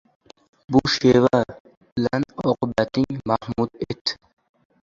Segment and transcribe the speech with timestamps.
[0.75, 1.41] Bu sheva
[1.91, 4.05] bilan oqibating mahmud et.